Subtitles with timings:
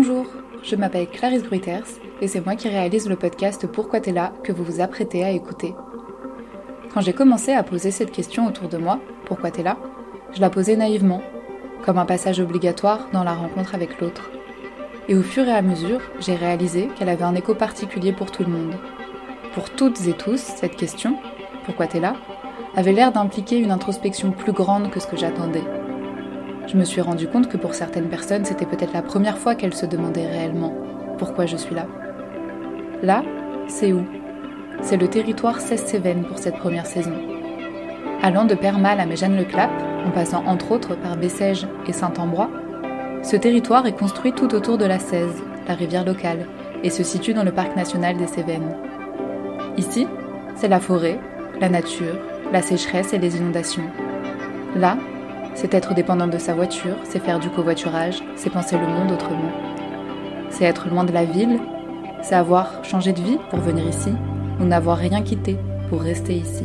[0.00, 0.26] Bonjour,
[0.62, 4.52] je m'appelle Clarisse Bruyters et c'est moi qui réalise le podcast Pourquoi t'es là que
[4.52, 5.74] vous vous apprêtez à écouter.
[6.94, 9.76] Quand j'ai commencé à poser cette question autour de moi, Pourquoi t'es là
[10.32, 11.20] je la posais naïvement,
[11.84, 14.30] comme un passage obligatoire dans la rencontre avec l'autre.
[15.08, 18.44] Et au fur et à mesure, j'ai réalisé qu'elle avait un écho particulier pour tout
[18.44, 18.76] le monde.
[19.52, 21.18] Pour toutes et tous, cette question,
[21.64, 22.14] Pourquoi t'es là
[22.76, 25.64] avait l'air d'impliquer une introspection plus grande que ce que j'attendais.
[26.68, 29.74] Je me suis rendu compte que pour certaines personnes, c'était peut-être la première fois qu'elles
[29.74, 30.74] se demandaient réellement
[31.16, 31.86] pourquoi je suis là.
[33.02, 33.22] Là,
[33.68, 34.04] c'est où?
[34.82, 37.14] C'est le territoire 16 Cévennes pour cette première saison.
[38.22, 39.70] Allant de Permal à Méjeanne-le-Clap,
[40.06, 42.50] en passant entre autres par Bessèges et Saint-Ambrois,
[43.22, 46.46] ce territoire est construit tout autour de la 16, la rivière locale,
[46.84, 48.76] et se situe dans le parc national des Cévennes.
[49.78, 50.06] Ici,
[50.54, 51.18] c'est la forêt,
[51.62, 52.18] la nature,
[52.52, 53.90] la sécheresse et les inondations.
[54.76, 54.98] Là,
[55.58, 59.50] c'est être dépendant de sa voiture, c'est faire du covoiturage, c'est penser le monde autrement.
[60.50, 61.58] C'est être loin de la ville,
[62.22, 64.12] c'est avoir changé de vie pour venir ici,
[64.60, 65.56] ou n'avoir rien quitté
[65.88, 66.62] pour rester ici.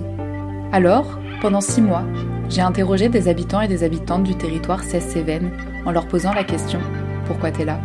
[0.71, 2.03] Alors, pendant six mois,
[2.49, 5.51] j'ai interrogé des habitants et des habitantes du territoire 16 Cévennes
[5.87, 6.79] en leur posant la question
[7.25, 7.79] Pourquoi t'es là?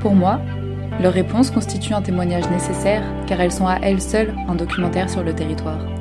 [0.00, 0.38] Pour moi,
[1.00, 5.24] leurs réponses constituent un témoignage nécessaire car elles sont à elles seules un documentaire sur
[5.24, 5.95] le territoire.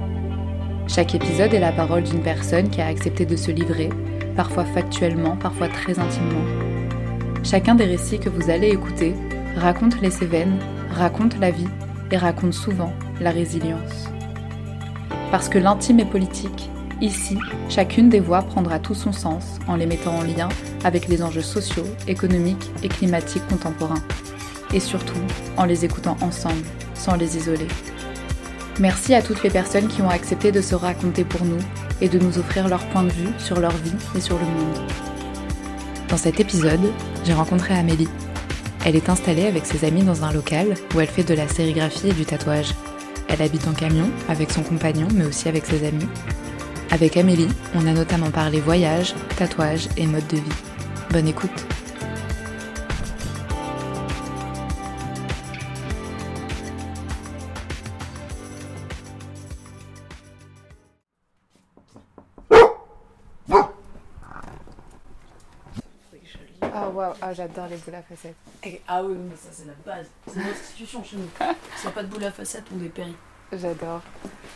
[0.88, 3.90] Chaque épisode est la parole d'une personne qui a accepté de se livrer,
[4.36, 6.46] parfois factuellement, parfois très intimement.
[7.44, 9.14] Chacun des récits que vous allez écouter
[9.56, 10.60] raconte les Cévennes,
[10.92, 11.68] raconte la vie
[12.12, 14.10] et raconte souvent la résilience.
[15.32, 16.70] Parce que l'intime est politique,
[17.02, 20.50] ici, chacune des voix prendra tout son sens en les mettant en lien
[20.84, 24.04] avec les enjeux sociaux, économiques et climatiques contemporains.
[24.74, 25.20] Et surtout,
[25.58, 27.68] en les écoutant ensemble, sans les isoler.
[28.80, 31.62] Merci à toutes les personnes qui ont accepté de se raconter pour nous
[32.02, 34.78] et de nous offrir leur point de vue sur leur vie et sur le monde.
[36.10, 36.92] Dans cet épisode,
[37.24, 38.10] j'ai rencontré Amélie.
[38.86, 42.10] Elle est installée avec ses amis dans un local où elle fait de la sérigraphie
[42.10, 42.74] et du tatouage.
[43.30, 46.08] Elle habite en camion avec son compagnon mais aussi avec ses amis.
[46.92, 50.44] Avec Amélie, on a notamment parlé voyage, tatouage et mode de vie.
[51.12, 51.66] Bonne écoute
[67.28, 68.36] Ah ah, j'adore les boules à facettes.
[68.64, 70.06] Et- ah oui, mais ça c'est la base.
[70.28, 71.28] C'est une institution chez nous.
[71.76, 73.16] S'il n'y a pas de boule à facettes, on dépérit.
[73.52, 74.02] J'adore.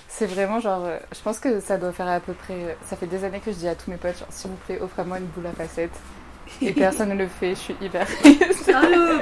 [0.07, 3.07] C'est vraiment genre, euh, je pense que ça doit faire à peu près, ça fait
[3.07, 5.25] des années que je dis à tous mes potes, genre, s'il vous plaît, offrez-moi une
[5.25, 5.99] boule à facettes.
[6.61, 8.53] Et personne ne le fait, je suis hyper triste.
[8.65, 9.21] Sérieux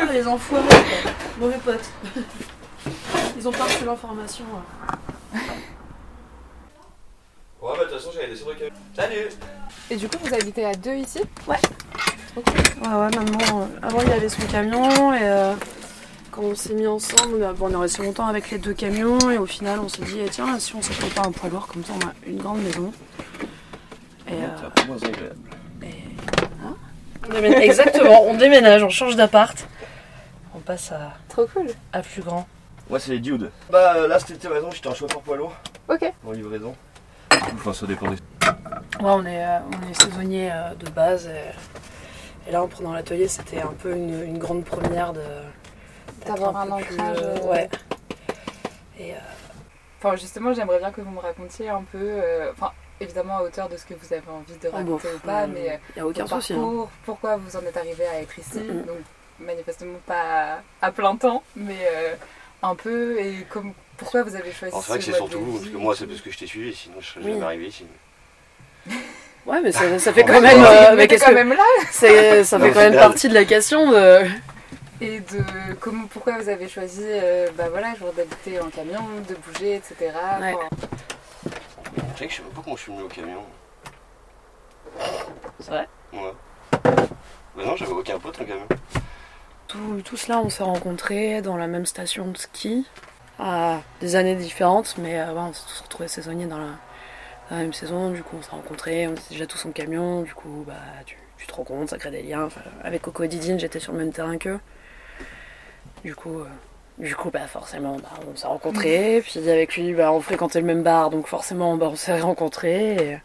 [0.00, 1.10] Ah, Les enfoirés, quoi.
[1.38, 1.90] Mauvais potes.
[3.36, 4.44] Ils ont pas reçu l'information.
[4.56, 5.38] hein.
[7.62, 8.72] Ouais, bah de toute façon, descendre le camion.
[8.96, 9.28] Salut
[9.90, 11.20] Et du coup, vous habitez à deux ici?
[11.46, 11.56] Ouais.
[12.82, 15.54] Ouais, ouais, maintenant, euh, avant il avait son camion et euh,
[16.30, 19.18] quand on s'est mis ensemble, euh, bon, on est resté longtemps avec les deux camions
[19.30, 21.66] et au final on s'est dit, eh, tiens, si on s'appelait pas un poids lourd,
[21.66, 22.92] comme ça on a une grande maison.
[24.28, 25.36] Et, euh, moins agréable.
[27.28, 29.66] on déménage- exactement, on déménage, on change d'appart.
[30.54, 31.66] On passe à, Trop cool.
[31.92, 32.46] à plus grand.
[32.88, 33.50] Moi, c'est les dudes.
[33.70, 35.54] Bah euh, là, c'était raison, j'étais un chauffeur poids lourd
[35.88, 36.12] Ok.
[36.26, 36.74] en livraison.
[37.54, 38.16] Enfin, ça dépend des.
[38.16, 41.26] Ouais, on est, euh, on est saisonnier euh, de base.
[41.26, 41.30] Et,
[42.50, 45.22] et là, en prenant l'atelier, c'était un peu une, une grande première de.
[46.26, 47.70] D'avoir un plus, ancrage, euh, euh, ouais.
[48.98, 49.18] Et euh,
[50.02, 53.68] Enfin, justement, j'aimerais bien que vous me racontiez un peu, euh, enfin, évidemment à hauteur
[53.68, 56.00] de ce que vous avez envie de oh, raconter bon, ou pas, euh, mais y
[56.00, 56.52] a aucun souci.
[56.54, 56.56] hein.
[56.56, 58.96] parcours, pourquoi vous en êtes arrivé à être ici, donc
[59.38, 62.14] manifestement pas à plein temps, mais euh,
[62.62, 65.58] un peu, et comme, pourquoi vous avez choisi c'est vrai que ce c'est surtout vous,
[65.58, 67.32] parce que moi, c'est parce que je t'ai suivi, sinon je serais Oui.
[67.32, 67.86] jamais arrivé ici.
[69.50, 70.60] Ouais, mais ça, ça fait quand même.
[70.60, 72.80] mais euh, Mais mais t'es qu'est-ce quand que- même là c'est- ça Non, fait quand
[72.80, 74.20] même partie de la question de.
[75.02, 75.42] Et de
[75.80, 79.96] comment, pourquoi vous avez choisi, euh, bah voilà, genre d'habiter en camion, de bouger, etc.
[80.40, 80.54] Ouais.
[81.42, 83.42] C'est vrai que je sais même pas comment je suis venu au camion.
[85.60, 85.88] C'est vrai?
[86.12, 86.32] Ouais.
[87.56, 88.66] Bah non, j'avais aucun pote en camion.
[89.68, 92.86] Tout, tout cela, on s'est rencontrés dans la même station de ski,
[93.38, 96.66] à des années différentes, mais euh, ouais, on s'est tous retrouvés saisonniers dans la,
[97.56, 98.10] la même saison.
[98.10, 100.22] Du coup, on s'est rencontrés, on était déjà tous en camion.
[100.22, 100.74] Du coup, bah,
[101.06, 102.44] tu, tu te rencontres, ça crée des liens.
[102.44, 104.60] Enfin, avec Coco et Didine, j'étais sur le même terrain qu'eux.
[106.04, 106.46] Du coup, euh,
[106.98, 109.22] du coup bah, forcément, bah, on s'est rencontrés.
[109.22, 112.94] Puis avec lui, bah, on fréquentait le même bar, donc forcément, bah, on s'est rencontrés.
[112.94, 113.18] et-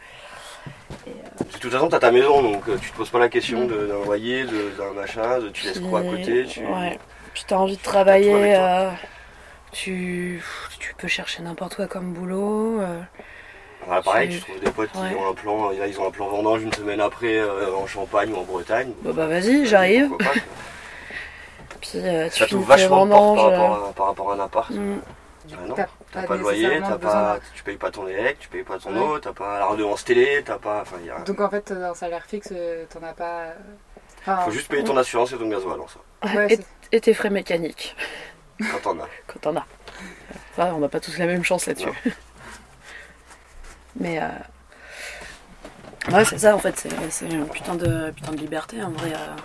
[1.53, 3.67] De toute façon, t'as ta maison, donc euh, tu te poses pas la question Mm.
[3.67, 6.45] de- d'un loyer, de- d'un machin, de tu laisses quoi à côté.
[6.45, 6.65] Tu...
[6.65, 6.97] Ouais.
[7.33, 8.89] Puis t'as envie de travailler, euh,
[9.71, 10.41] tu,
[10.79, 12.81] tu peux chercher n'importe quoi comme boulot.
[12.81, 12.99] euh,
[13.87, 15.15] Ouais, pareil, tu trouves des potes qui Ouais.
[15.15, 18.31] ont un plan, là, ils ont un plan vendange une semaine après euh, en Champagne
[18.33, 18.91] ou en Bretagne.
[19.03, 20.11] Bah, bah vas-y, j'arrive.
[21.81, 23.37] Puis euh, tu Ça finis vachement vendanges.
[23.37, 24.69] par euh, rapport, à, par rapport à un appart.
[24.71, 24.99] mm.
[25.53, 28.47] Ah non, T'as pas pas de loyer, t'as pas, tu payes pas ton élec, tu
[28.47, 28.99] payes pas ton Ouais.
[28.99, 30.83] eau, t'as pas la redevance télé, t'as pas.
[31.05, 33.41] Y a- Donc en fait, un salaire fixe, euh, t'en as pas.
[33.41, 33.53] euh,
[34.21, 35.99] Enfin, faut juste payer ton assurance et ton gasoil, en ça,
[36.35, 36.57] ouais,
[36.91, 37.95] et, tes frais mécaniques,
[38.59, 39.07] quand t'en as.
[39.27, 39.65] quand t'en as.
[40.55, 41.89] Ça, on n'a pas tous la même chance là-dessus.
[43.99, 44.21] Mais.
[44.21, 44.27] euh,
[46.11, 49.11] Ouais, c'est ça en fait, c'est une putain de, putain de liberté en vrai.
[49.13, 49.35] euh,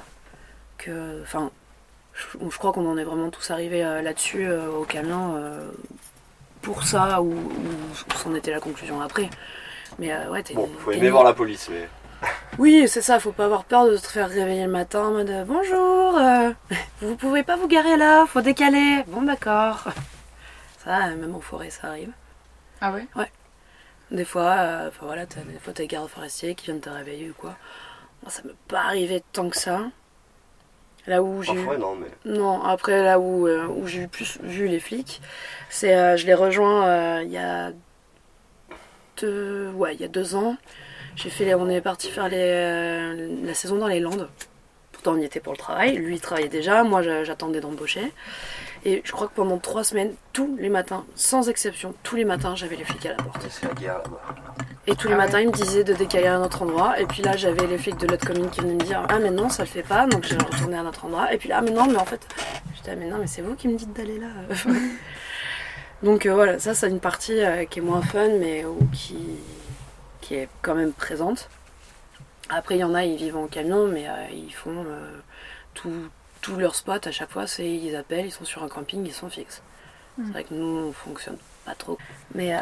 [0.79, 1.23] que.
[1.23, 1.51] Enfin.
[2.13, 5.71] Je, je crois qu'on en est vraiment tous arrivés euh, là-dessus euh, au camion euh,
[6.61, 9.31] pour ça ou, ou c'en était la conclusion après.
[9.99, 10.53] Mais euh, ouais, t'es.
[10.55, 11.89] Bon, faut aimer voir la police, mais.
[12.59, 15.33] Oui, c'est ça, faut pas avoir peur de se faire réveiller le matin en mode
[15.47, 16.51] bonjour, euh,
[17.01, 19.03] vous pouvez pas vous garer là, faut décaler.
[19.07, 19.85] Bon, d'accord.
[20.85, 22.11] Ça, même en forêt, ça arrive.
[22.83, 23.07] Ah ouais
[24.11, 27.31] Des fois, euh, voilà, t'as, des fois t'as les gardes forestiers qui viennent te réveiller
[27.31, 27.57] ou quoi.
[28.23, 29.83] Moi, ça m'est pas arrivé tant que ça.
[31.07, 31.79] Là où j'ai eu...
[31.79, 32.09] Non, mais.
[32.25, 35.21] Non, après là où, euh, où j'ai plus vu les flics,
[35.71, 37.73] c'est euh, je les rejoins euh, il y a
[39.19, 40.57] deux, ouais, il y a deux ans.
[41.17, 44.29] J'ai fait les- on est parti faire les, la saison dans les Landes.
[45.03, 45.97] Pourtant on y était pour le travail.
[45.97, 48.13] Lui il travaillait déjà, moi j'a- j'attendais d'embaucher.
[48.85, 52.55] Et je crois que pendant trois semaines, tous les matins, sans exception, tous les matins
[52.55, 53.47] j'avais les flics à la porte.
[53.49, 54.21] C'est la guerre là-bas.
[54.87, 55.25] Et tous les Ah ouais.
[55.25, 57.01] matins, ils me disaient de décaler à un autre endroit.
[57.01, 59.31] Et puis là, j'avais les flics de l'autre commune qui venaient me dire Ah, mais
[59.31, 60.07] non, ça le fait pas.
[60.07, 61.33] Donc j'ai retourné à un autre endroit.
[61.33, 62.21] Et puis là, ah, mais non, mais en fait,
[62.77, 64.27] j'étais Ah, mais non, mais c'est vous qui me dites d'aller là.
[66.03, 69.17] donc euh, voilà, ça, c'est une partie euh, qui est moins fun, mais ou qui,
[70.21, 71.49] qui est quand même présente.
[72.51, 75.21] Après, il y en a, ils vivent en camion, mais euh, ils font euh,
[75.75, 76.11] tout,
[76.43, 77.47] tout leur spot à chaque fois.
[77.47, 79.63] C'est ils appellent, ils sont sur un camping, ils sont fixes.
[80.19, 80.25] Mm.
[80.27, 81.99] C'est vrai que nous, on fonctionne pas trop.
[82.35, 82.57] Mais.
[82.57, 82.61] euh,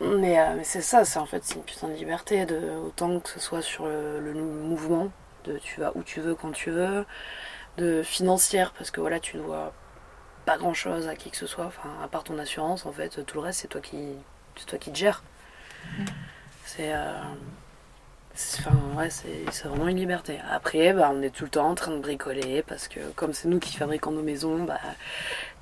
[0.00, 3.20] mais, euh, mais c'est ça, c'est en fait c'est une putain de liberté, de, autant
[3.20, 5.10] que ce soit sur le, le mouvement,
[5.44, 7.04] de tu vas où tu veux quand tu veux,
[7.78, 9.74] de financière parce que voilà tu dois
[10.46, 13.24] pas grand chose à qui que ce soit, enfin à part ton assurance en fait,
[13.26, 13.98] tout le reste c'est toi qui
[14.56, 15.22] c'est toi qui te gères.
[16.64, 17.59] C'est euh, c'est-
[18.34, 20.38] enfin ouais c'est c'est vraiment une liberté.
[20.50, 23.48] Après bah on est tout le temps en train de bricoler parce que comme c'est
[23.48, 24.80] nous qui fabriquons nos maisons, bah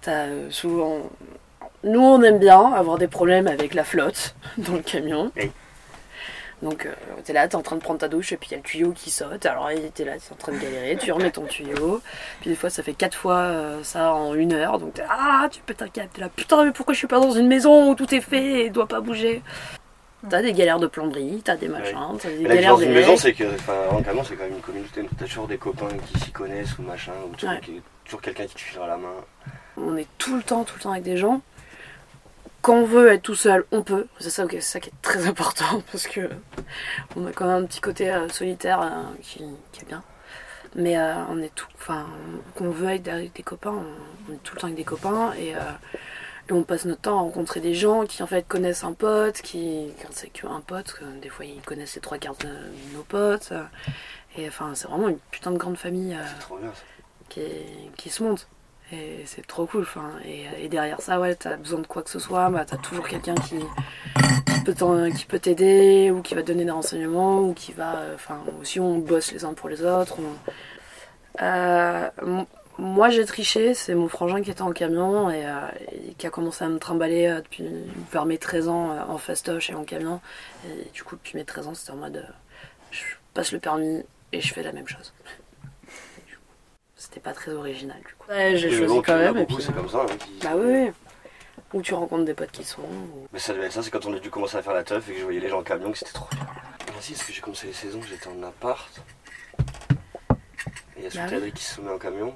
[0.00, 1.10] t'as euh, souvent
[1.84, 5.30] nous, on aime bien avoir des problèmes avec la flotte dans le camion.
[5.36, 5.50] Oui.
[6.60, 6.92] Donc, euh,
[7.22, 8.64] t'es là, t'es en train de prendre ta douche, et puis il y a le
[8.64, 9.46] tuyau qui saute.
[9.46, 12.02] Alors, t'es là, t'es en train de galérer, tu remets ton tuyau.
[12.40, 14.80] Puis des fois, ça fait quatre fois euh, ça en une heure.
[14.80, 16.08] Donc, ah, tu pètes un câble.
[16.12, 18.64] T'es là, putain, mais pourquoi je suis pas dans une maison où tout est fait
[18.64, 19.40] et doit pas bouger?
[20.28, 23.16] T'as des galères de plomberie, t'as des machins, t'as des Mais galères différence d'une maison,
[23.16, 25.08] c'est que, enfin, en camion, c'est quand même une communauté.
[25.16, 27.60] T'as toujours des copains qui s'y connaissent ou machin, ou toujours, Ouais.
[28.04, 29.14] toujours quelqu'un qui te filera la main.
[29.76, 31.40] On est tout le temps, tout le temps avec des gens.
[32.62, 34.08] Quand on veut être tout seul, on peut.
[34.18, 36.28] C'est ça, qui est très important parce que
[37.14, 38.88] on a quand même un petit côté euh, solitaire euh,
[39.22, 40.02] qui, qui est bien.
[40.74, 42.06] Mais euh, on est tout, enfin,
[42.56, 45.32] qu'on veut être avec des copains, on, on est tout le temps avec des copains
[45.38, 45.54] et,
[46.48, 49.42] et on passe notre temps à rencontrer des gens qui en fait connaissent un pote,
[49.42, 52.48] qui c'est qu'un pote, que des fois ils connaissent les trois quarts de
[52.96, 53.52] nos potes.
[54.36, 56.14] et enfin, c'est vraiment une putain de grande famille.
[56.14, 56.24] euh,
[57.28, 57.42] qui,
[57.96, 58.48] qui se monte.
[58.90, 59.82] Et c'est trop cool.
[59.82, 62.78] Enfin, et, et derrière ça, ouais, t'as besoin de quoi que ce soit, bah, t'as
[62.78, 63.56] toujours quelqu'un qui,
[65.10, 67.96] qui peut t'aider, ou qui va te donner des renseignements, ou qui va.
[67.96, 70.16] euh, Enfin, aussi, on bosse les uns pour les autres.
[70.18, 70.50] on-
[71.42, 72.08] Euh,
[72.78, 75.52] moi, j'ai triché, c'est mon frangin qui était en camion et, euh,
[75.92, 77.64] et qui a commencé à me trimballer euh, depuis
[78.12, 80.20] vers mes 13 ans euh, en fastoche et en camion.
[80.66, 82.22] Et du coup, depuis mes 13 ans, c'était en mode euh,
[82.92, 83.02] je
[83.34, 85.12] passe le permis et je fais la même chose.
[86.96, 88.28] C'était pas très original du coup.
[88.30, 89.46] Ouais, j'ai choisi quand même.
[89.46, 90.02] puis, c'est comme ça.
[90.02, 90.90] hein, qui- Bah oui, oui.
[91.74, 92.82] Ou tu rencontres des potes qui sont.
[92.82, 94.82] ou- Mais ça devait être ça, c'est quand on a dû commencer à faire la
[94.84, 96.46] teuf et que je voyais les gens en camion, que c'était trop bien.
[96.88, 99.00] Ah si, parce que j'ai commencé les saisons, j'étais en appart.
[100.96, 101.28] Et il y a Bah oui.
[101.28, 102.34] Soutadri qui se met en camion.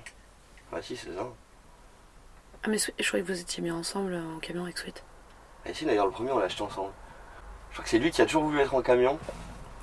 [0.73, 1.27] Ah si, c'est ça.
[2.65, 5.03] Ah, mais je croyais que vous étiez mis ensemble euh, en camion avec Sweet.
[5.67, 6.91] Et si, d'ailleurs, le premier, on l'a acheté ensemble.
[7.71, 9.19] Je crois que c'est lui qui a toujours voulu être en camion.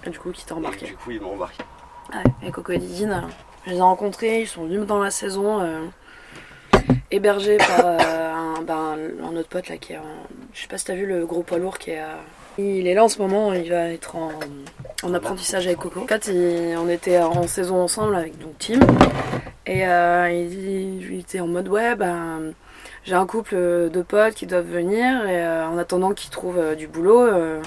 [0.06, 0.86] Et du coup, qui t'a Et embarqué.
[0.86, 1.64] du coup, il m'a embarqué.
[2.14, 3.28] Ouais, et Coco et Didine, euh,
[3.66, 5.86] je les ai rencontrés, ils sont venus dans la saison, euh,
[7.12, 9.98] hébergés par euh, un, ben, un autre pote là qui est.
[9.98, 10.04] en-
[10.54, 12.02] je sais pas si t'as vu le gros poids lourd qui est.
[12.02, 12.16] euh,
[12.58, 14.32] il est là en ce moment, il va être en,
[15.04, 16.02] en apprentissage avec Coco.
[16.04, 18.80] En fait, il- on était en saison ensemble avec donc Tim,
[19.70, 22.54] et euh, il, était en mode ouais, ben.
[23.06, 26.76] J'ai un couple de potes qui doivent venir et euh, en attendant qu'ils trouvent euh,
[26.76, 27.62] du boulot, euh,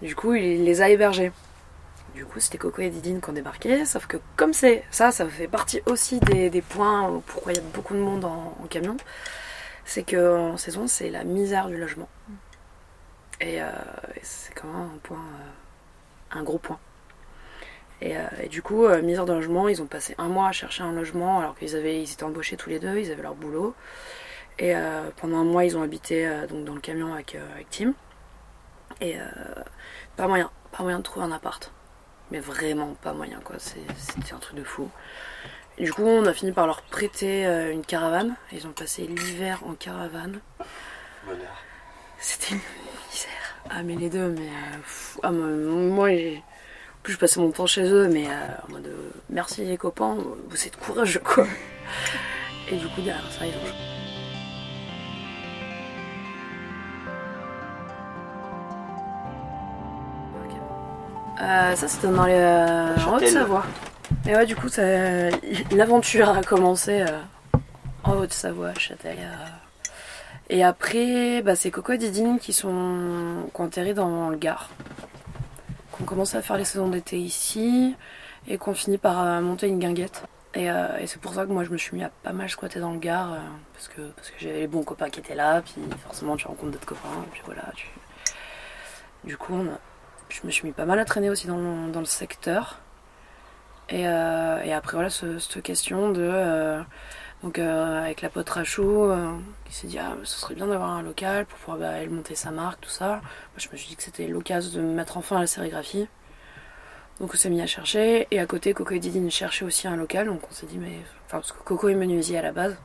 [0.00, 1.32] du coup il les a hébergés.
[2.14, 3.84] Du coup, c'était Coco et Didine qui ont débarqué.
[3.84, 7.62] Sauf que comme c'est ça, ça fait partie aussi des, points pourquoi il y a
[7.74, 8.96] beaucoup de monde en, camion.
[9.84, 12.08] C'est que en saison, c'est la misère du logement.
[13.40, 13.66] Et, euh,
[14.14, 16.78] et c'est quand même un point, euh, un gros point.
[18.04, 20.52] Et, euh, et du coup, euh, misère de logement, ils ont passé un mois à
[20.52, 23.34] chercher un logement alors qu'ils avaient, ils étaient embauchés tous les deux, ils avaient leur
[23.34, 23.74] boulot.
[24.58, 27.94] Et euh, pendant un mois, ils ont habité donc dans le camion avec, avec Tim.
[29.00, 29.16] Et
[30.16, 31.72] pas moyen, pas moyen de trouver un appart.
[32.30, 33.56] Mais vraiment pas moyen, quoi.
[33.58, 34.88] C'était un truc de fou.
[35.78, 38.36] Et du coup, on a fini par leur prêter une caravane.
[38.52, 40.40] Ils ont passé l'hiver en caravane.
[42.18, 42.60] C'était une
[43.10, 43.44] misère.
[43.70, 44.48] Ah, mais les deux, mais.
[44.48, 46.10] euh, pff, ah, moi, moi,
[47.04, 48.30] plus, je passais mon temps chez eux, mais euh,
[48.66, 50.16] en mode euh, merci les copains,
[50.48, 51.46] vous êtes courageux, quoi.
[52.70, 53.74] Et du coup, derrière ça, ils ont joué.
[61.42, 62.32] Euh, ça, c'était dans les.
[62.32, 63.16] euh, en.
[63.16, 63.64] Haute-Savoie.
[64.26, 64.68] Et ouais, du coup,
[65.76, 67.04] l'aventure a commencé
[68.02, 69.18] en Haute-Savoie, à Châtel.
[70.48, 74.70] et après, bah, c'est Coco et Didine qui sont atterri dans le Gard.
[75.96, 77.94] Qu'on commence à faire les saisons d'été ici
[78.48, 80.24] et qu'on finit par euh, monter une guinguette.
[80.54, 82.48] Et, euh, et c'est pour ça que moi je me suis mis à pas mal
[82.48, 83.38] squatter dans le Gard euh,
[83.72, 85.74] parce que, parce que j'avais les bons copains qui étaient là, puis
[86.04, 87.62] forcément tu rencontres d'autres copains, et puis voilà.
[89.24, 89.54] Du coup,
[90.28, 92.80] je me suis mis pas mal à traîner aussi dans le, dans le secteur.
[93.88, 96.82] Et, et après, voilà, ce- cette question de.
[97.44, 99.30] Donc euh, avec la pote Rachou, euh,
[99.66, 102.34] qui s'est dit ah ce serait bien d'avoir un local pour pouvoir bah, elle monter
[102.34, 103.20] sa marque, tout ça.
[103.20, 106.08] Moi je me suis dit que c'était l'occasion de mettre enfin à la sérigraphie.
[107.20, 109.94] Donc on s'est mis à chercher et à côté Coco et Didine cherchaient aussi un
[109.94, 110.96] local, donc on s'est dit mais
[111.26, 112.78] enfin parce que Coco est menuisier à la base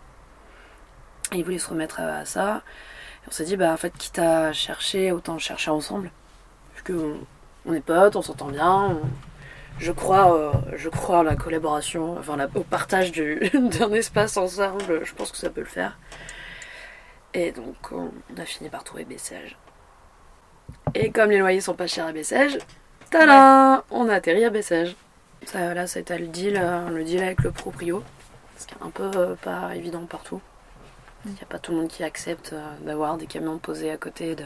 [1.31, 2.61] et il voulait se remettre à, ça.
[3.23, 6.11] Et on s'est dit bah en fait quitte à chercher autant chercher ensemble,
[6.85, 6.95] vu
[7.65, 8.97] on, est potes, on s'entend bien.
[9.77, 14.37] Je crois, euh, je crois à la collaboration, enfin la- au partage du- d'un espace
[14.37, 15.05] ensemble.
[15.05, 15.97] Je pense que ça peut le faire.
[17.33, 19.57] Et donc on a fini par trouver Bessèges.
[20.95, 22.57] Et comme les loyers sont pas chers à Bessèges,
[23.11, 24.95] tada, on a atterri à Bessèges.
[25.45, 28.03] Ça, là, c'était le deal, euh, le deal avec le proprio,
[28.57, 30.41] ce qui est un peu euh, pas évident partout.
[31.25, 33.97] Il n'y a pas tout le monde qui accepte euh, d'avoir des camions posés à
[33.97, 34.43] côté de,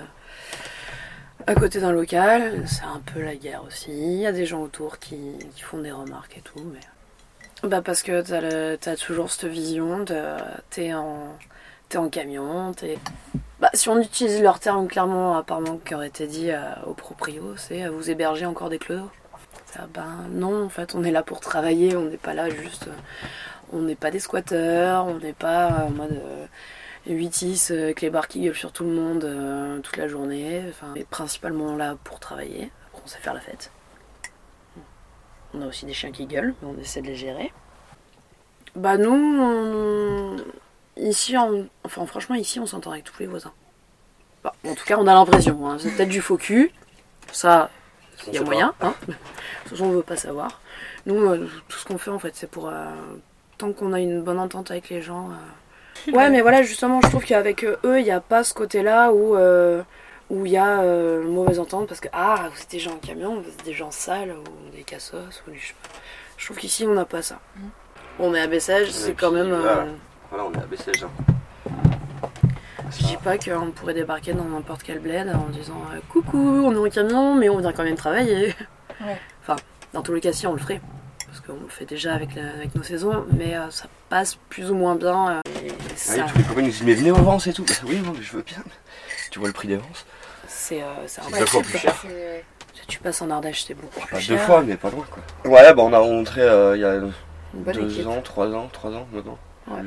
[1.47, 2.63] à côté d'un local.
[2.67, 3.91] C'est un peu la guerre aussi.
[3.91, 5.17] Il y a des gens autour qui,
[5.55, 6.79] qui font des remarques et tout, mais
[7.67, 10.21] bah parce que t'as, le- toujours cette vision de
[10.69, 11.27] t'es en
[11.89, 12.97] t'es en camion, t'es
[13.59, 17.53] bah, si on utilise leur terme clairement, apparemment, qui aurait été dit euh, au proprio,
[17.55, 19.09] c'est euh, vous héberger encore des clodos.
[19.67, 22.87] Ça, ben non, en fait, on est là pour travailler, on n'est pas là juste.
[22.87, 22.91] euh,
[23.71, 26.21] on n'est pas des squatteurs, on n'est pas euh, en mode
[27.09, 30.07] euh, 8-6 euh, avec les bars qui gueulent sur tout le monde euh, toute la
[30.07, 30.63] journée.
[30.69, 32.71] Enfin, est principalement là pour travailler.
[32.87, 33.71] Après, on sait faire la fête.
[35.53, 37.53] On a aussi des chiens qui gueulent, mais on essaie de les gérer.
[38.75, 40.37] Bah, nous, on-
[40.97, 43.53] ici, on- enfin, franchement, ici, on s'entend avec tous les voisins.
[44.43, 45.69] Bah, en tout cas, on a l'impression.
[45.69, 45.77] hein.
[45.79, 46.71] C'est peut-être du faux cul.
[47.31, 47.69] Ça,
[48.27, 48.73] il y a moyen.
[48.81, 48.93] Hein.
[49.07, 50.59] De toute façon, on veut pas savoir.
[51.05, 52.67] Nous, euh, tout ce qu'on fait, en fait, c'est pour.
[52.69, 52.85] euh,
[53.59, 55.29] tant qu'on a une bonne entente avec les gens.
[56.11, 59.11] Ouais, mais voilà, justement, je trouve qu'avec euh, eux, il n'y a pas ce côté-là
[59.13, 59.35] où.
[59.35, 59.81] euh,
[60.29, 62.93] où il y a euh, une mauvaise entente parce que ah vous êtes des gens
[62.93, 65.75] en camion, vous êtes des gens sales ou des cassos ou du-
[66.37, 67.39] je trouve qu'ici on n'a pas ça.
[68.19, 69.51] On mais à Bessèges, c'est quand même.
[69.51, 69.85] euh,
[70.31, 70.45] voilà.
[70.47, 71.03] On est à Bessèges.
[71.03, 71.09] hein.
[72.89, 76.73] Je dis pas qu'on pourrait débarquer dans n'importe quel bled en disant euh, coucou, on
[76.73, 78.55] est en camion, mais on vient quand même travailler.
[79.01, 79.17] Ouais.
[79.41, 79.55] Enfin,
[79.93, 80.81] dans tous les cas, si on le ferait.
[81.27, 84.69] Parce qu'on le fait déjà avec, la- avec nos saisons, mais euh, ça passe plus
[84.69, 85.29] ou moins bien.
[85.31, 87.53] euh, et Ah oui, ça, tous les copains nous disent mais venez en avance et
[87.53, 87.65] tout.
[87.65, 88.63] Bah oui, non, mais je veux bien.
[89.31, 90.05] Tu vois le prix d'avance
[90.47, 91.71] c'est euh, c'est C'est un deux fois principe.
[91.71, 91.95] plus cher.
[92.87, 94.37] Tu passes en Ardèche, c'est beaucoup plus Pas cher.
[94.37, 95.51] deux fois, mais pas loin quoi.
[95.51, 97.11] Ouais, bah on a rencontré euh, il y a Une
[97.53, 98.07] bonne deux équipe.
[98.07, 99.39] ans, trois ans, trois ans maintenant.
[99.67, 99.79] Ouais.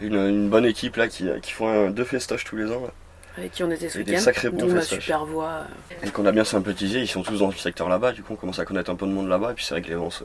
[0.00, 2.92] Une, une bonne équipe là qui, qui font euh, deux festoches tous les ans là.
[3.38, 4.22] Avec qui on était ce des week-end.
[4.22, 5.00] sacrés bons festoches.
[5.00, 5.64] super voix.
[5.92, 8.34] euh, Et qu'on a bien sympathisé, ils sont tous dans le secteur là-bas, du coup
[8.34, 10.10] on commence à connaître un peu de monde là-bas, et puis c'est vrai que les
[10.10, 10.24] su-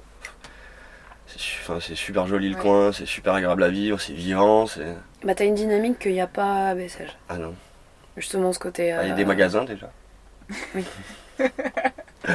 [1.64, 2.62] enfin, c'est super joli le Ouais.
[2.62, 4.96] coin, c'est super agréable à vivre, c'est vivant, c'est...
[5.24, 7.18] Bah t'as une dynamique qu'il n'y a pas à Bessèges.
[7.30, 7.56] Ah non,
[8.18, 8.92] Justement ce côté...
[8.92, 9.90] Ah, il y a euh, des magasins déjà.
[10.76, 10.86] Oui.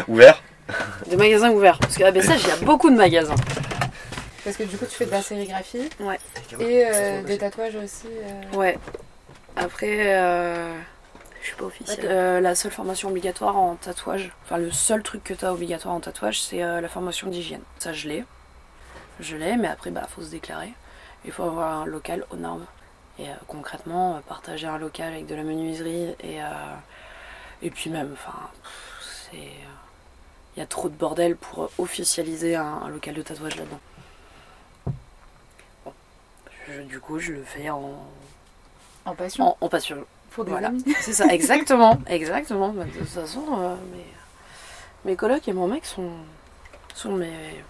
[0.08, 0.42] Ouverts
[1.08, 1.78] Des magasins ouverts.
[1.78, 3.35] Parce qu'à Bessèges, il y a beaucoup de magasins.
[4.44, 6.18] Parce que du coup, tu fais de la sérigraphie Ouais.
[6.58, 8.06] et euh, des tatouages aussi.
[8.06, 8.56] euh.
[8.56, 8.78] Ouais.
[9.56, 10.73] Après, euh,
[11.42, 11.99] je suis pas officielle.
[12.04, 15.94] Euh, la seule formation obligatoire en tatouage, enfin le seul truc que tu as obligatoire
[15.94, 17.62] en tatouage, c'est euh, la formation d'hygiène.
[17.78, 18.25] Ça, je l'ai.
[19.20, 20.72] Je l'ai, mais après, bah, faut se déclarer.
[21.25, 22.66] Il faut avoir un local aux normes.
[23.18, 26.46] Et euh, concrètement, euh, partager un local avec de la menuiserie et, euh,
[27.62, 28.38] et puis même, enfin,
[29.30, 29.50] c'est.
[30.56, 33.80] Il y a trop de bordel pour officialiser un, un local de tatouage là-dedans.
[35.84, 35.92] Bon.
[36.68, 38.04] Je- du coup, je le fais en,
[39.04, 39.44] En passion.
[39.44, 40.04] en, en passion.
[40.30, 40.68] Pour des Voilà.
[40.68, 40.84] amis.
[41.00, 42.68] C'est ça, exactement, exactement.
[42.70, 44.06] Bah, De toute façon, euh, mes,
[45.04, 46.10] mes colocs et mon mec sont,
[46.94, 47.62] sont mes,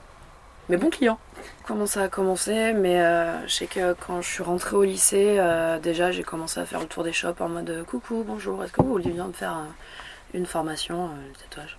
[0.69, 1.19] mes bons clients.
[1.65, 2.73] Comment ça a commencé?
[2.73, 6.61] Mais euh, je sais que quand je suis rentrée au lycée, euh, déjà j'ai commencé
[6.61, 9.29] à faire le tour des shops en mode coucou, bonjour, est-ce que vous voulez bien
[9.29, 9.65] me faire euh,
[10.35, 11.79] une formation de tatouage?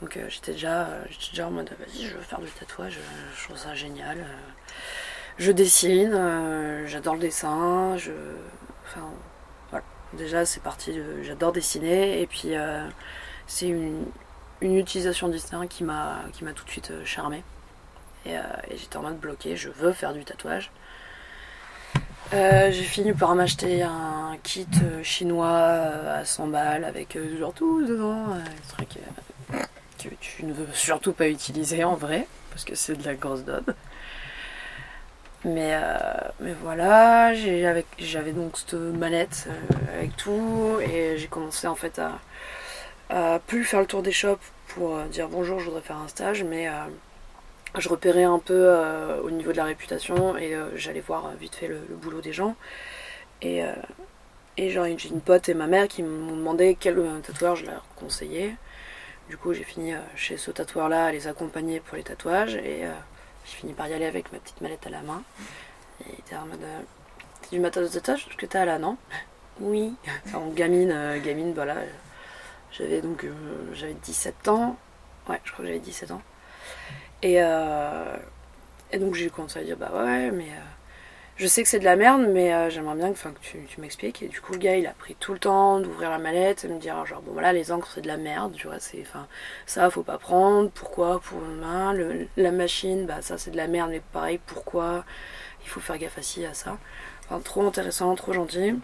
[0.00, 0.88] Donc j'étais déjà,
[1.30, 2.98] déjà en mode vas-y, je veux faire du tatouage,
[3.36, 4.18] je trouve ça génial.
[5.38, 8.10] je dessine, j'adore le dessin, je.
[8.84, 9.06] Enfin,
[9.70, 9.84] voilà.
[10.14, 12.54] Déjà c'est parti, j'adore dessiner et puis
[13.46, 14.06] c'est une,
[14.60, 17.44] utilisation du dessin qui m'a tout de suite charmée.
[18.26, 20.70] Euh, et, j'étais en mode bloqué, je veux faire du tatouage.
[22.32, 27.84] Euh, j'ai fini par m'acheter un kit euh, chinois à 100 balles avec genre tout
[27.84, 28.88] dedans, un truc
[29.98, 33.44] que tu ne veux surtout pas utiliser en vrai, parce que c'est de la grosse
[33.44, 33.74] daube.
[35.44, 35.76] Mais,
[36.40, 39.48] mais voilà, j'avais donc cette mallette
[39.92, 42.20] avec tout, et j'ai commencé en fait à,
[43.10, 44.38] à, plus faire le tour des shops
[44.68, 46.68] pour dire bonjour, je voudrais faire un stage, mais
[47.78, 51.34] je repérais un peu euh, au niveau de la réputation et euh, j'allais voir euh,
[51.40, 52.54] vite fait le, boulot des gens.
[53.40, 53.60] Et,
[54.56, 57.84] et genre, j'ai une pote et ma mère qui m'ont demandé quel tatoueur je leur
[57.96, 58.54] conseillais.
[59.28, 62.82] Du coup, j'ai fini chez ce tatoueur-là à les accompagner pour les tatouages et
[63.44, 65.24] j'ai fini par y aller avec ma petite mallette à la main.
[66.02, 66.60] Et il était en mode
[67.42, 68.96] C'est du matos de tatouage que t'as là, non?
[69.58, 69.92] Oui.
[70.32, 71.78] en gamine, gamine, voilà.
[72.70, 73.26] J'avais donc
[73.72, 74.76] j'avais 17 ans.
[75.28, 76.22] Ouais, je crois que j'avais 17 ans.
[77.22, 78.16] Et, euh,
[78.92, 80.62] et donc j'ai commencé à dire bah ouais, mais euh,
[81.36, 83.80] je sais que c'est de la merde, mais euh, j'aimerais bien que, que tu, tu
[83.80, 84.22] m'expliques.
[84.22, 86.68] Et du coup, le gars, il a pris tout le temps d'ouvrir la mallette et
[86.68, 89.04] me dire genre bon voilà, les encres c'est de la merde, tu vois, c'est
[89.66, 90.70] ça faut pas prendre.
[90.70, 91.20] Pourquoi?
[91.20, 95.04] Pour main, le, la machine, bah ça c'est de la merde, mais pareil, pourquoi?
[95.64, 96.78] Il faut faire gaffe à à ça.
[97.44, 98.74] Trop intéressant, trop gentil.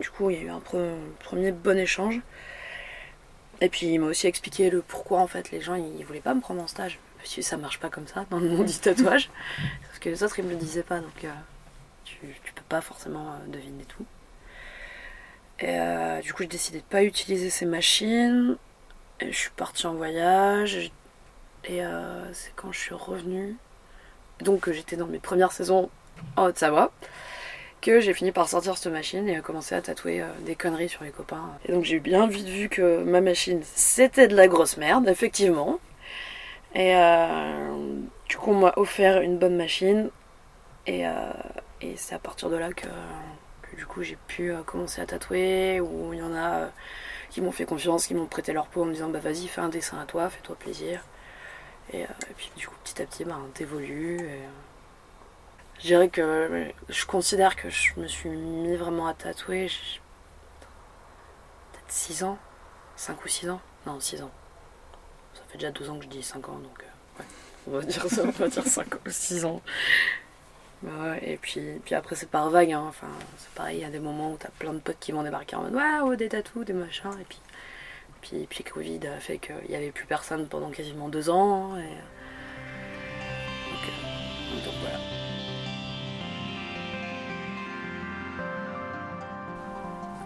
[0.00, 0.60] Du coup, il y a eu un
[1.20, 2.20] premier bon échange.
[3.60, 6.34] Et puis il m'a aussi expliqué le pourquoi en fait les gens ils voulaient pas
[6.34, 9.30] me prendre en stage ça marche pas comme ça dans le monde du tatouage.
[9.86, 11.30] Parce que les autres, ils me le disaient pas, donc euh,
[12.04, 14.04] tu, tu, peux pas forcément euh, deviner tout.
[15.58, 18.56] Et euh, du coup, j'ai décidé de pas utiliser ces machines.
[19.20, 20.90] Et je suis partie en voyage.
[21.68, 21.80] Et
[22.32, 23.56] c'est quand je suis revenue,
[24.40, 25.90] donc j'étais dans mes premières saisons
[26.36, 26.92] en Haute-Savoie,
[27.80, 31.10] que j'ai fini par sortir cette machine et commencer à tatouer des conneries sur les
[31.10, 31.50] copains.
[31.64, 35.80] Et donc j'ai bien vite vu que ma machine, c'était de la grosse merde, effectivement.
[36.76, 40.10] Et euh, du coup, on m'a offert une bonne machine.
[40.86, 41.32] Et, euh,
[41.96, 42.86] c'est à partir de là que,
[43.76, 45.80] du coup, j'ai pu euh, commencer à tatouer.
[45.80, 46.68] Ou il y en a
[47.30, 49.62] qui m'ont fait confiance, qui m'ont prêté leur peau en me disant Bah vas-y, fais
[49.62, 51.02] un dessin à toi, fais-toi plaisir.
[51.94, 52.04] Et,
[52.36, 54.20] puis, du coup, petit à petit, bah, t'évolues.
[54.20, 54.42] Et,
[55.78, 59.68] je dirais que je considère que je me suis mis vraiment à tatouer
[61.72, 62.38] peut-être 6 ans,
[62.96, 63.60] 5 ou 6 ans.
[63.86, 64.30] Non, 6 ans
[65.48, 67.26] fait déjà 12 ans que je dis 5 ans, donc euh, ouais,
[67.68, 69.62] on va dire ça, on va dire 5 ou 6 ans.
[70.82, 72.84] Ouais, et puis, puis après, c'est par vague, hein.
[72.88, 75.22] enfin, c'est pareil, il y a des moments où t'as plein de potes qui vont
[75.22, 77.40] débarquer en mode waouh, des tatous, des machins, et puis,
[78.20, 81.80] puis, puis Covid a fait qu'il n'y avait plus personne pendant quasiment 2 ans, et.
[81.80, 82.16] Euh,
[84.64, 84.98] donc, voilà.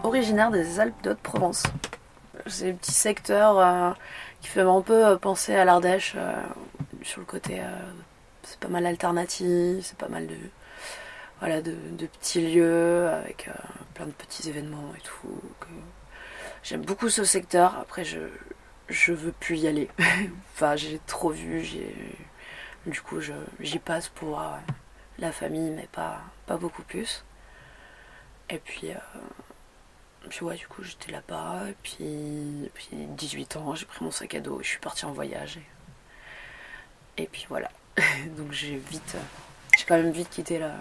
[0.03, 1.63] Originaire des Alpes de Haute-Provence.
[2.47, 3.91] C'est un petit secteur euh,
[4.41, 6.33] qui fait un peu euh, penser à l'Ardèche euh,
[7.03, 7.61] sur le côté.
[8.43, 10.37] c'est pas mal alternatif, c'est pas mal de,
[11.39, 11.75] voilà, de,
[12.19, 13.49] petits lieux avec
[13.93, 15.41] plein de petits événements et tout.
[16.63, 17.77] J'aime beaucoup ce secteur.
[17.79, 18.19] Après, je,
[18.89, 19.89] je veux plus y aller.
[20.53, 21.63] enfin, j'ai trop vu.
[21.63, 21.95] J'ai,
[22.85, 23.19] du coup,
[23.59, 24.41] j'y passe pour
[25.17, 27.25] la famille, mais pas, pas beaucoup plus.
[28.49, 28.91] Et puis,
[30.29, 31.69] puis ouais, du coup, j'étais là-bas.
[31.69, 35.05] Et puis, puis 18 ans, j'ai pris mon sac à dos et je suis partie
[35.05, 35.59] en voyage.
[37.17, 37.69] Et, puis voilà.
[38.37, 39.17] Donc j'ai vite,
[39.77, 40.71] j'ai quand même vite quitté la,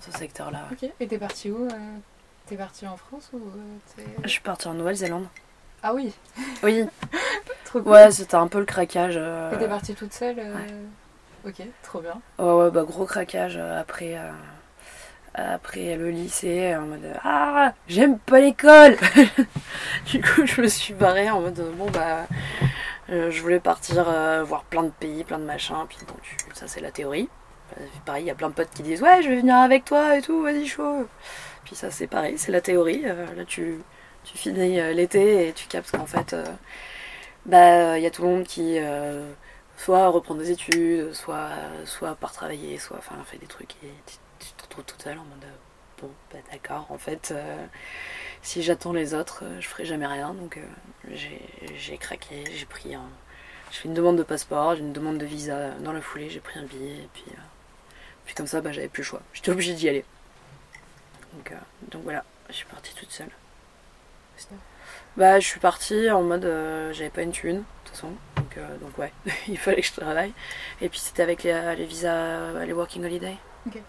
[0.00, 0.68] ce secteur-là.
[0.72, 0.90] Ok.
[1.00, 1.96] Et t'es partie où euh,
[2.46, 5.26] T'es partie en France ou euh, Je suis partie en Nouvelle-Zélande.
[5.82, 6.12] Ah oui.
[6.62, 6.84] Oui.
[7.64, 7.92] trop cool.
[7.92, 9.14] Ouais, c'était un peu le craquage.
[9.16, 10.42] Euh, et t'es partie toute seule.
[11.46, 12.20] Ok, trop bien.
[12.38, 14.18] Ouais, ouais, bah gros craquage après
[15.34, 18.96] après le lycée en mode ah j'aime pas l'école.
[20.06, 22.26] Du coup je me suis barrée en mode bon bah
[23.10, 25.86] euh, je voulais partir euh, voir plein de pays plein de machins.
[25.88, 25.98] Puis
[26.54, 27.28] ça c'est la théorie.
[27.78, 29.84] Euh, pareil il y a plein de potes qui disent ouais je vais venir avec
[29.84, 31.06] toi et tout vas-y chaud.
[31.64, 33.02] Puis ça c'est pareil c'est la théorie.
[33.02, 33.80] Là tu
[34.24, 36.34] tu finis l'été et tu captes qu'en fait
[37.46, 38.78] bah il y a tout le monde qui
[39.76, 41.50] soit reprend des études soit
[41.84, 43.92] soit part travailler soit enfin fait des trucs et
[44.38, 47.66] tout seul en mode euh, bon, bah, d'accord, en fait, euh,
[48.42, 50.34] si j'attends les autres, euh, je ferai jamais rien.
[50.34, 50.58] Donc
[51.10, 53.08] j'ai craqué, j'ai pris un,
[53.70, 56.40] j'ai fait une demande de passeport, j'ai une demande de visa dans la foulée, j'ai
[56.40, 57.40] pris un billet, et puis, euh,
[58.24, 59.20] puis comme ça, bah, j'avais plus le choix.
[59.32, 60.04] J'étais obligée d'y aller.
[61.34, 61.56] Donc, euh,
[61.90, 63.30] donc voilà, je suis partie toute seule.
[65.16, 68.12] Bah, je suis partie en mode, euh, j'avais pas une thune, de toute façon.
[68.36, 69.12] Donc, euh, donc ouais,
[69.48, 70.32] il fallait que je travaille.
[70.80, 73.36] Et puis c'était avec les, visas, les working holiday.
[73.66, 73.82] Ok.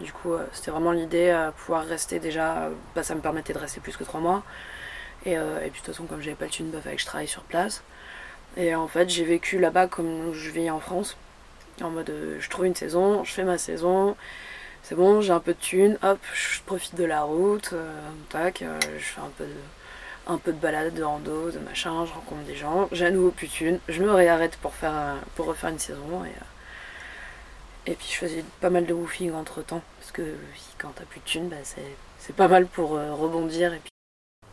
[0.00, 3.52] Du coup, euh, c'était vraiment l'idée, euh, pouvoir rester déjà, euh, bah, ça me permettait
[3.52, 4.42] de rester plus que trois mois.
[5.26, 7.82] Et, puis de toute façon, comme j'avais pas de thune, bah, je travaille sur place.
[8.56, 11.16] Et en fait, j'ai vécu là-bas comme je vis en France.
[11.82, 14.16] En mode, je trouve une saison, je fais ma saison,
[14.82, 19.20] c'est bon, j'ai un peu de thune, hop, je profite de la route, je fais
[19.20, 19.54] un peu de,
[20.26, 23.30] un peu de balade, de rando, de machin, je rencontre des gens, j'ai à nouveau
[23.30, 26.22] plus de thune, je me réarrête pour, faire, pour refaire une saison.
[27.90, 30.22] Et puis je faisais pas mal de woofing entre temps, parce que
[30.78, 33.74] quand t'as plus de thune, bah, c'est, pas mal pour euh, rebondir.
[33.74, 33.90] Et puis...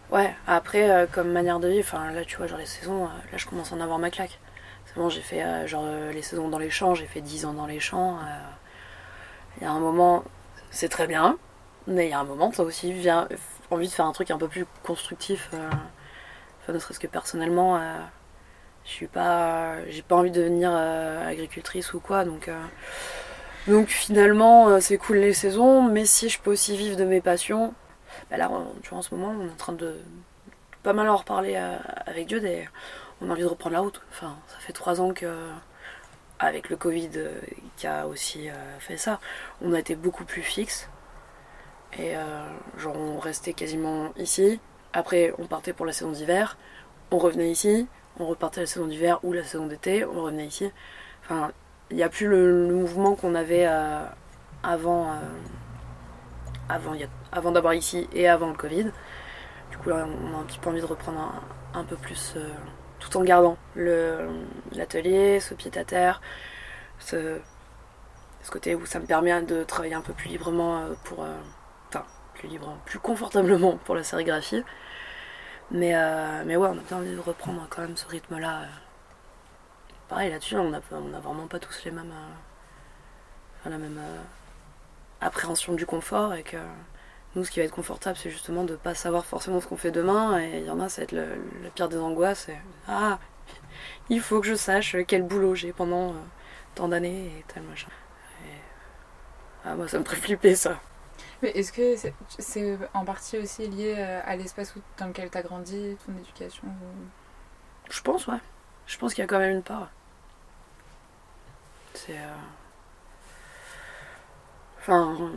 [0.10, 3.10] Ouais, après, euh, comme manière de vie, enfin là tu vois, genre les saisons, euh,
[3.32, 4.40] là je commence à en avoir ma claque.
[4.88, 7.68] C'est bon, j'ai fait genre les saisons dans les champs, j'ai fait 10 ans dans
[7.68, 8.18] les champs.
[9.58, 10.24] Il y a un moment,
[10.72, 11.38] c'est très bien,
[11.88, 13.28] mais il y a un moment, t'as aussi vient,
[13.70, 15.50] envie de faire un truc un peu plus constructif.
[16.62, 17.82] Enfin, ne serait-ce que personnellement,
[18.86, 22.50] je suis pas, j'ai pas envie de devenir agricultrice ou quoi, donc.
[23.68, 27.22] Donc finalement, euh, c'est cool les saisons, mais si je peux aussi vivre de mes
[27.22, 27.74] passions,
[28.30, 28.50] bah là,
[28.82, 29.96] tu vois, en ce moment, on est en train de
[30.84, 32.68] pas mal en reparler euh, avec Dieu, des,
[33.22, 34.02] on a envie de reprendre la route.
[34.12, 35.28] Enfin, ça fait trois ans que,
[36.40, 37.40] avec le Covid euh,
[37.76, 38.50] qui a aussi
[38.80, 39.20] fait ça,
[39.62, 40.90] on a été beaucoup plus fixe.
[41.98, 42.14] Et
[42.78, 44.60] genre, on restait quasiment ici.
[44.94, 46.58] Après, on partait pour la saison d'hiver,
[47.12, 47.88] on revenait ici,
[48.20, 50.70] on repartait la saison d'hiver ou la saison d'été, on revenait ici.
[51.24, 51.52] Enfin,
[51.90, 54.04] il n'y a plus le, mouvement qu'on avait euh,
[54.64, 55.16] avant, euh,
[57.32, 58.92] avant, ici et avant le Covid.
[59.72, 61.34] Du coup, là, on a un petit peu envie de reprendre
[61.74, 62.50] un, peu plus, euh,
[63.00, 66.22] tout en gardant l'atelier, ce pied à terre,
[67.00, 67.40] ce,
[68.50, 71.26] côté où ça me permet de travailler un peu plus librement pour.
[71.90, 74.64] Enfin, plus librement, plus confortablement pour la sérigraphie.
[75.72, 75.94] Mais,
[76.46, 78.62] mais ouais, on a bien envie de reprendre quand même ce rythme-là.
[80.10, 82.12] Pareil, là-dessus, on n'a on a vraiment pas tous les mêmes.
[82.12, 82.34] euh,
[83.60, 84.22] enfin, la même euh,
[85.22, 86.58] appréhension du confort et que
[87.36, 89.92] nous, ce qui va être confortable, c'est justement de pas savoir forcément ce qu'on fait
[89.92, 90.40] demain.
[90.42, 91.26] Et il y en a, ça va être le,
[91.64, 92.50] le pire des angoisses.
[92.88, 93.20] ah,
[94.10, 96.14] il faut que je sache quel boulot j'ai pendant euh,
[96.76, 97.90] tant d'années et tel machin.
[98.46, 98.52] Et,
[99.66, 100.80] ah, moi, ça me ferait flipper ça.
[101.42, 105.38] Mais est-ce que c'est c'est en partie aussi lié à l'espace où- dans lequel tu
[105.38, 107.10] as grandi, ton éducation ou-
[107.90, 108.40] Je pense, ouais.
[108.88, 109.90] Je pense qu'il y a quand même une part.
[111.94, 112.18] C'est.
[112.18, 112.36] euh,
[114.80, 115.32] Enfin.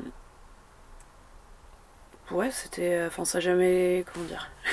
[2.31, 3.05] Ouais, c'était.
[3.07, 4.05] Enfin, ça jamais.
[4.13, 4.49] Comment dire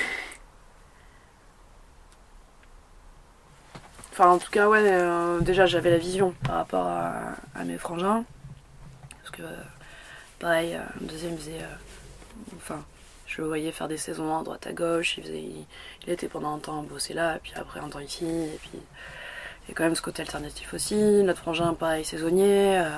[4.12, 8.24] Enfin, en tout cas, ouais, euh, déjà j'avais la vision par rapport à, mes frangins.
[9.18, 9.62] Parce que, euh,
[10.40, 11.62] pareil, euh, le deuxième faisait.
[11.62, 11.76] euh,
[12.56, 12.84] enfin,
[13.28, 15.18] je le voyais faire des saisons à droite à gauche.
[15.18, 15.44] Il, faisait,
[16.06, 18.24] était pendant un temps bossé là, puis après un temps ici.
[18.24, 20.96] Et puis, il y a quand même ce côté alternatif aussi.
[20.96, 22.88] Notre frangin, pareil, saisonnier, euh,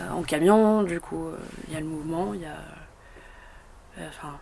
[0.00, 0.82] euh, en camion.
[0.82, 2.58] Du coup, euh, il y a le mouvement, il y a.
[4.08, 4.38] Enfin.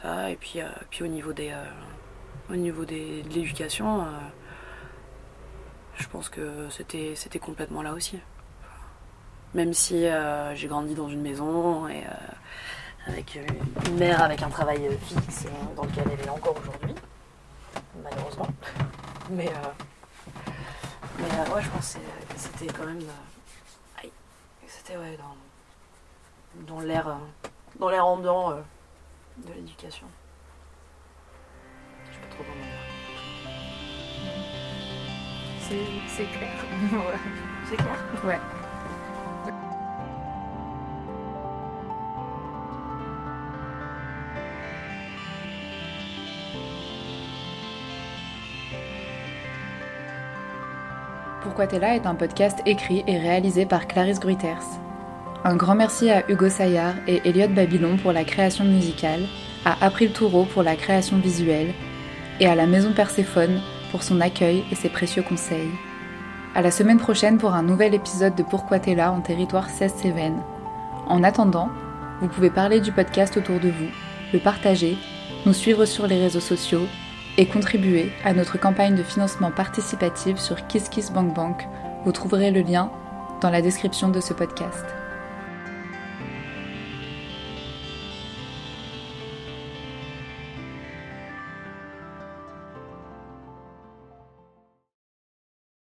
[0.00, 1.52] ça, et puis, puis au niveau des.
[2.50, 4.04] au niveau des, de l'éducation,
[5.96, 8.20] je pense que c'était c'était complètement là aussi.
[9.54, 10.04] Même si
[10.54, 12.04] j'ai grandi dans une maison et
[13.06, 13.38] avec
[13.86, 16.94] une mère avec un travail fixe euh, dans lequel elle est encore aujourd'hui,
[18.02, 18.48] malheureusement.
[19.30, 20.50] Mais, euh,
[21.18, 22.00] mais euh, ouais, je pense que
[22.36, 23.00] c'était quand même.
[23.00, 24.08] euh,
[24.66, 27.14] c'était ouais, dans, dans l'air euh,
[27.78, 28.50] dans l'air ambiant
[29.38, 30.06] de l'éducation.
[32.10, 32.74] Je sais pas trop comment dire.
[35.60, 36.56] C'est c'est clair.
[36.92, 37.18] Ouais.
[37.68, 37.98] C'est clair?
[38.24, 38.38] Ouais.
[51.48, 54.66] Pourquoi t'es est un podcast écrit et réalisé par Clarisse Gruiters.
[55.44, 59.22] Un grand merci à Hugo Saillard et Elliot Babylon pour la création musicale,
[59.64, 61.72] à April Toureau pour la création visuelle
[62.38, 65.70] et à la Maison Perséphone pour son accueil et ses précieux conseils.
[66.54, 70.42] À la semaine prochaine pour un nouvel épisode de Pourquoi t'es en territoire 16 Cévennes.
[71.06, 71.70] En attendant,
[72.20, 73.88] vous pouvez parler du podcast autour de vous,
[74.34, 74.98] le partager,
[75.46, 76.86] nous suivre sur les réseaux sociaux
[77.38, 81.66] et contribuer à notre campagne de financement participatif sur KissKissBankBank.
[82.04, 82.90] Vous trouverez le lien
[83.40, 84.84] dans la description de ce podcast.